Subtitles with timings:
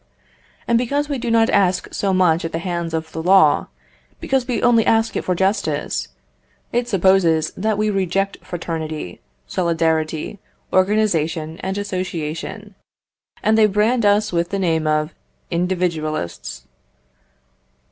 [0.67, 3.67] And because we do not ask so much at the hands of the law,
[4.19, 6.07] because we only ask it for justice,
[6.73, 10.39] it supposes that we reject fraternity, solidarity,
[10.73, 12.73] organisation, and association;
[13.43, 15.13] and they brand us with the name of
[15.51, 16.65] individualists.